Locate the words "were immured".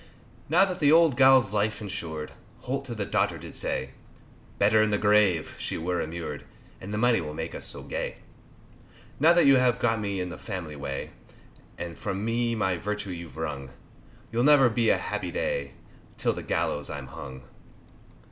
5.77-6.43